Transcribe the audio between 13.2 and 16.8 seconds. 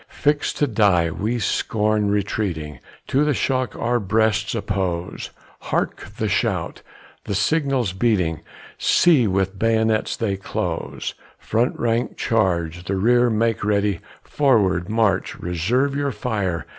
make ready! Forward, march reserve your fire!